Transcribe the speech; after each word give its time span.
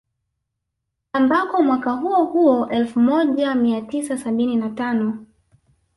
Ambako 1.13 1.63
mwaka 1.63 1.91
huo 1.91 2.25
huo 2.25 2.67
elfu 2.69 2.99
moja 2.99 3.55
mia 3.55 3.81
tisa 3.81 4.17
sabini 4.17 4.55
na 4.55 4.69
tano 4.69 5.25